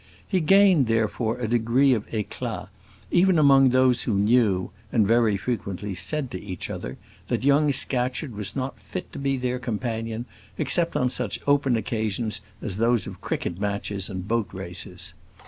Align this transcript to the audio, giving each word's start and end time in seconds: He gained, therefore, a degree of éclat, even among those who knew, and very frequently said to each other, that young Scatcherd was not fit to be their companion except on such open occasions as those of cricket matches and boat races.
He 0.27 0.39
gained, 0.39 0.87
therefore, 0.87 1.37
a 1.37 1.47
degree 1.47 1.93
of 1.93 2.07
éclat, 2.09 2.69
even 3.11 3.37
among 3.37 3.69
those 3.69 4.01
who 4.01 4.15
knew, 4.15 4.71
and 4.91 5.07
very 5.07 5.37
frequently 5.37 5.93
said 5.93 6.31
to 6.31 6.41
each 6.41 6.71
other, 6.71 6.97
that 7.27 7.43
young 7.43 7.71
Scatcherd 7.71 8.33
was 8.35 8.55
not 8.55 8.79
fit 8.81 9.13
to 9.13 9.19
be 9.19 9.37
their 9.37 9.59
companion 9.59 10.25
except 10.57 10.95
on 10.97 11.11
such 11.11 11.39
open 11.45 11.75
occasions 11.77 12.41
as 12.63 12.77
those 12.77 13.05
of 13.05 13.21
cricket 13.21 13.59
matches 13.59 14.09
and 14.09 14.27
boat 14.27 14.47
races. 14.51 15.13